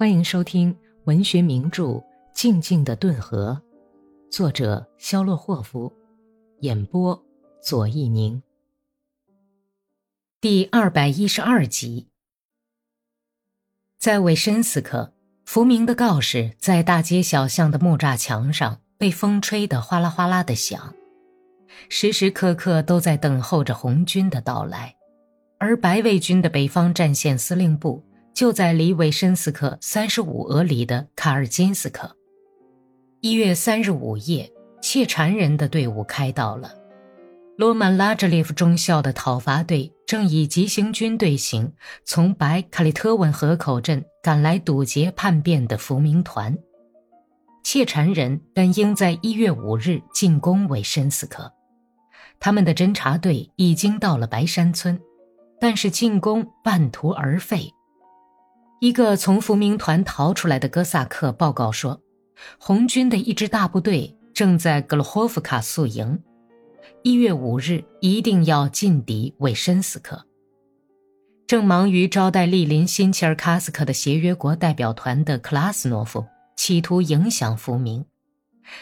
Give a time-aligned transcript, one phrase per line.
[0.00, 0.74] 欢迎收听
[1.04, 1.84] 文学名著
[2.32, 3.60] 《静静的顿河》，
[4.34, 5.92] 作者肖洛霍夫，
[6.60, 7.22] 演播
[7.62, 8.42] 左一宁。
[10.40, 12.08] 第二百一十二集，
[13.98, 15.12] 在韦申斯克，
[15.44, 20.94] 福明的告示在大街小巷的木栅墙上被风吹得哗啦哗啦的响，
[21.90, 24.96] 时时刻刻都在等候着红军的到来，
[25.58, 28.02] 而白卫军的北方战线司令部。
[28.34, 32.16] 就在离韦申斯克三十五俄里的卡尔金斯克。
[33.20, 36.74] 一月三日午夜，切禅人的队伍开到了。
[37.56, 41.70] 罗曼拉扎列夫中校的讨伐队正以急行军队形
[42.06, 46.56] 从白卡里特文河口镇赶来堵截叛变的福明团。
[47.62, 51.52] 切禅人本应在一月五日进攻韦申斯克，
[52.38, 54.98] 他们的侦察队已经到了白山村，
[55.60, 57.70] 但是进攻半途而废。
[58.80, 62.00] 一个从福明团逃出来的哥萨克报告说，
[62.58, 66.18] 红军的一支大部队正在格罗霍夫卡宿营，
[67.02, 70.24] 一月五日一定要进抵韦申斯克。
[71.46, 76.24] 正忙于招待莅临新切尔卡斯克的协约国代表团的克拉斯诺夫
[76.56, 78.02] 企图影响福明，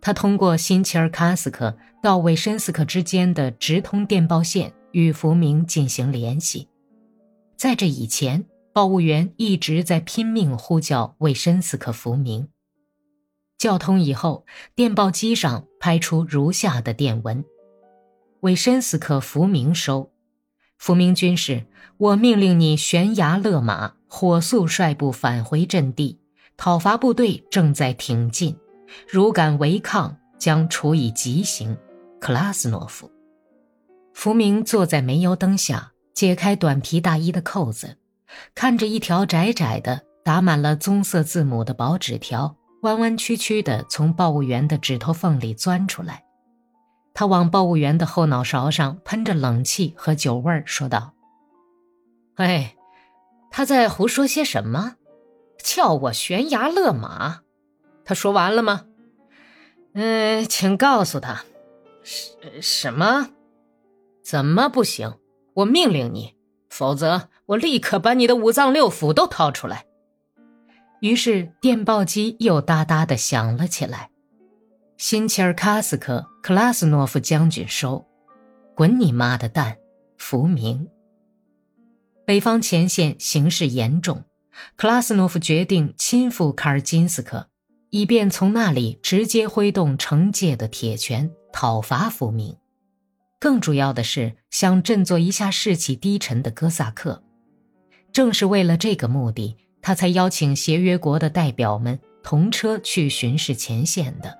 [0.00, 6.68] 他通过新切尔卡斯克到韦申斯克之间的直通电报线与福明进行联系，
[7.56, 8.44] 在这以前。
[8.72, 12.48] 报务员一直在拼命呼叫韦申斯克福明。
[13.58, 17.44] 叫通以后，电报机上拍出如下的电文
[18.40, 20.12] ：“韦申斯克福明收，
[20.78, 21.66] 福明军士，
[21.98, 26.20] 我命令你悬崖勒马，火速率部返回阵地。
[26.56, 28.56] 讨伐部队正在挺进，
[29.08, 31.76] 如敢违抗，将处以极刑。”
[32.20, 33.10] 克拉斯诺夫。
[34.14, 37.96] 福明坐在煤油灯下，解开短皮大衣的扣子。
[38.54, 46.24] 看着一条窄窄的、打满了棕色字母的薄纸条，弯弯曲曲的从报务员的指头缝里钻出来，
[47.12, 51.14] 他往报务员的后脑勺上喷着冷气和酒味儿，说道
[52.36, 52.74] ：“哎，
[53.50, 54.96] 他在胡说些什么？
[55.62, 57.40] 叫我悬崖勒马？
[58.04, 58.86] 他说完了吗？
[59.92, 61.44] 嗯，请告诉他，
[62.02, 63.30] 什什么？
[64.24, 65.18] 怎么不行？
[65.54, 66.34] 我命令你。”
[66.70, 69.84] 否则，我立刻把你的五脏六腑都掏出来。
[71.00, 74.10] 于是，电报机又哒哒的响了起来。
[74.96, 78.06] 新切尔卡斯克克拉斯诺夫将军收，
[78.74, 79.78] 滚你妈的蛋！
[80.16, 80.88] 福明。
[82.26, 84.24] 北方前线形势严重，
[84.76, 87.48] 克拉斯诺夫决定亲赴卡尔金斯克，
[87.88, 92.59] 以便从那里直接挥动惩戒的铁拳讨伐福明。
[93.40, 97.24] 更主要的是想振作一下士气低沉的哥萨克，
[98.12, 104.38] 正是为了这个目的，他才邀请协约国的代表们同车去巡视前线的。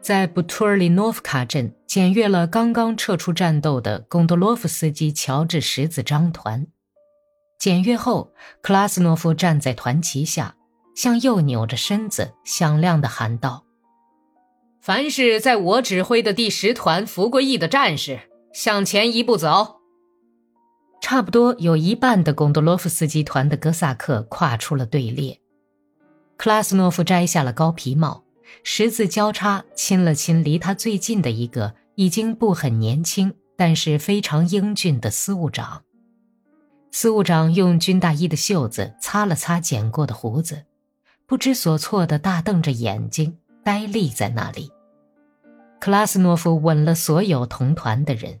[0.00, 6.66] 在布图尔里诺夫卡镇检阅了刚刚撤出战斗的贡多洛夫斯基乔治十字章团。
[7.58, 10.54] 检阅后，克拉斯诺夫站在团旗下，
[10.94, 13.64] 向右扭着身子，响亮地喊道。
[14.90, 19.76] 凡是在我指挥的第十团服过役的战士，向前一步走。
[21.00, 25.38] 差不多有一半的贡多洛夫斯基团的哥萨克跨出了队列。
[26.36, 28.24] 克拉斯诺夫摘下了高皮帽，
[28.64, 35.84] 十字交叉亲了亲离他最近的一个已经不很年轻，但是非常英俊的司务长。
[36.90, 40.64] 司务长用军大衣的袖子擦了擦剪过的胡子，
[41.28, 43.36] 不知所措地大瞪着眼睛。
[43.62, 44.72] 呆立在那里，
[45.80, 48.38] 克拉斯诺夫吻了所有同团的人，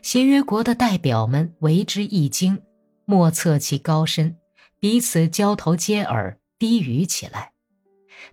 [0.00, 2.62] 协约国的代表们为之一惊，
[3.04, 4.36] 莫测其高深，
[4.80, 7.52] 彼此交头接耳，低语起来。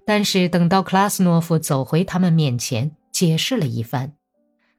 [0.05, 4.13] 但是等到克拉斯诺夫走回他们面前，解释了一番，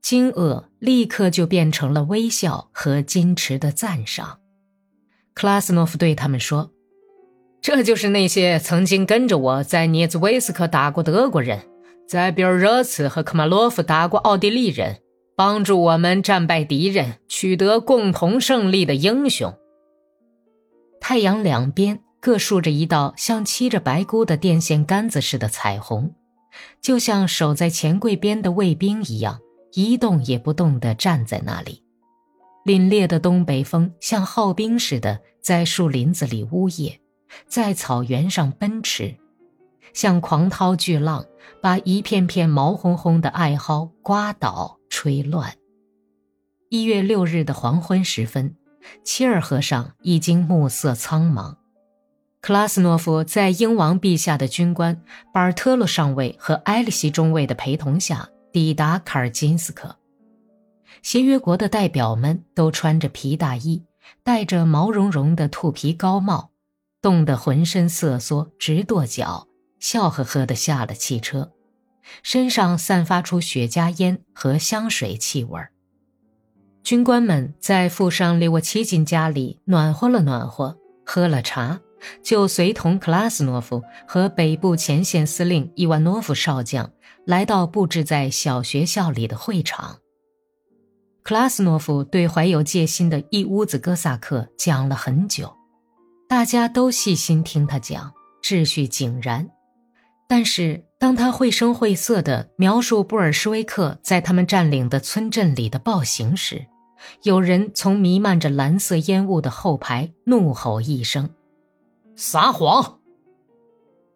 [0.00, 4.38] 惊愕立刻就变成了微笑和矜持的赞赏。
[5.34, 6.72] 克拉斯诺夫对他们说。
[7.60, 11.68] 这就是那些曾经跟着我在涅兹威斯克打过德国人，
[12.10, 15.00] 在比尔热茨和科马洛夫打过奥地利人，
[15.36, 19.56] 帮助我们战败敌人，取得共同胜利的英雄。
[21.00, 26.12] 太阳两边各竖着一道像漆着白箍的电线杆子似的彩虹，
[26.82, 29.38] 就像守在钱柜边的卫兵一样，
[29.74, 31.84] 一动也不动地站在那里。
[32.66, 36.98] 凛冽的东北风像号兵似的在树林子里呜咽。
[37.46, 39.14] 在草原上奔驰，
[39.92, 41.24] 像狂涛巨浪，
[41.60, 45.54] 把一片片毛烘烘的艾蒿刮倒、吹乱。
[46.68, 48.54] 一月六日的黄昏时分，
[49.04, 51.56] 切尔河上已经暮色苍茫。
[52.40, 55.02] 克拉斯诺夫在英王陛下的军官
[55.34, 59.96] 巴尔特洛上尉和埃利希中尉的陪同下抵达卡尔金斯克。
[61.02, 63.84] 协约国的代表们都穿着皮大衣，
[64.22, 66.50] 戴着毛茸茸的兔皮高帽，
[67.02, 69.46] 冻得浑身瑟缩，直跺脚，
[69.80, 71.50] 笑呵呵地下了汽车，
[72.22, 75.72] 身上散发出雪茄烟和香水气味儿。
[76.84, 81.80] 军官们在富商利沃奇金家里暖和了暖和，喝了茶。
[82.22, 86.90] 就随同克拉斯诺夫和北部前线司令伊万诺夫少将
[87.26, 89.98] 来到布置在小学校里的会场。
[91.22, 95.54] 克拉斯诺夫对怀有戒心的一屋子哥萨克讲了很久，
[96.26, 98.10] 大家都细心听他讲，
[98.42, 99.50] 秩序井然。
[100.30, 106.68] 但是当他绘声绘色地描述布尔什维克在他们占领的村镇里的暴行时，
[107.24, 111.30] 有人从弥漫着蓝色烟雾的后排怒吼一声。
[112.14, 113.00] 撒谎！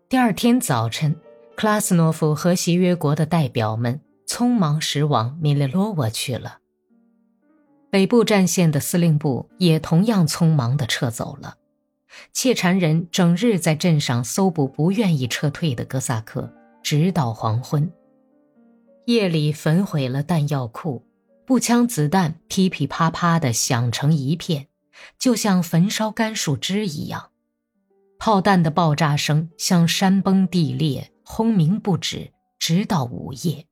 [0.08, 1.16] 第二天早晨，
[1.56, 6.58] 克拉斯诺夫和协约国的代表们匆忙驶往米列罗沃去了。
[7.90, 11.56] 北部战线的司令部也同样匆忙地撤走了。
[12.32, 16.52] 窃缠人整日在镇上搜捕不愿意撤退的哥萨克，
[16.82, 17.90] 直到黄昏。
[19.06, 21.04] 夜里焚毁了弹药库，
[21.46, 24.68] 步枪子弹噼噼啪啪地响成一片，
[25.18, 27.30] 就像焚烧干树枝一样。
[28.18, 33.66] 炮弹的爆炸声像山崩地裂，轰鸣不止，直到午夜。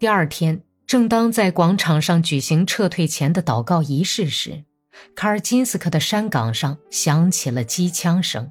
[0.00, 4.64] 第二天，正当在广场上举行撤退前的祷告仪式时，
[5.14, 8.50] 卡尔金斯克的山岗上响起了机枪声，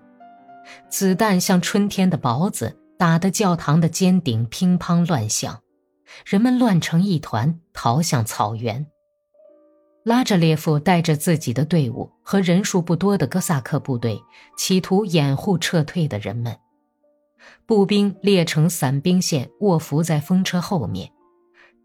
[0.89, 5.61] 子弹像春天的雹子，打得教堂的尖顶乒乓乱响，
[6.25, 8.85] 人们乱成一团，逃向草原。
[10.03, 14.19] 拉扎列夫带着自己的队伍和人数不多的哥萨克部队，
[14.57, 16.57] 企图掩护撤退的人们。
[17.67, 21.11] 步兵列成散兵线，卧伏在风车后面。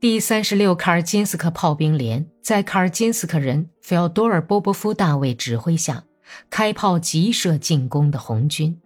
[0.06, 6.04] 第三十六卡尔金斯克炮兵连在卡尔金斯克人费奥多尔·波波夫大尉指挥下，
[6.48, 8.80] 开炮急射进攻的红军。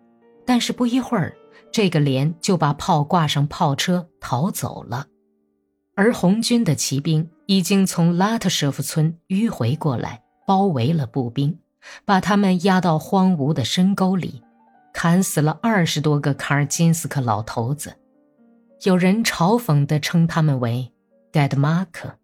[0.46, 1.37] 但是不一会儿，
[1.70, 5.08] 这个连就把炮挂上炮车逃走了。
[5.94, 11.58] 而红军的骑兵已经从拉特舍夫村迂回过来，包围了步兵，
[12.06, 14.43] 把他们压到荒芜的深沟里，
[14.94, 17.94] 砍死了二十多个卡尔金斯克老头子。
[18.84, 20.90] 有人嘲讽地称他们为
[21.32, 22.15] “dead mark”。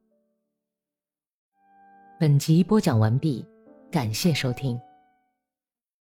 [2.19, 3.47] 本集播讲完毕，
[3.91, 4.81] 感谢收听。